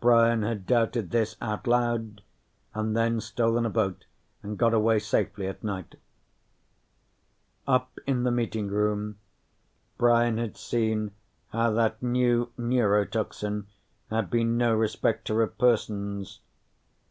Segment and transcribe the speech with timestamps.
[0.00, 2.22] Brian had doubted this out loud,
[2.72, 4.06] and then stolen a boat
[4.42, 5.96] and got away safely at night.
[7.66, 9.18] Up in the meeting room,
[9.98, 11.10] Brian had seen
[11.50, 13.66] how that new neurotoxin
[14.10, 16.40] had been no respecter of persons.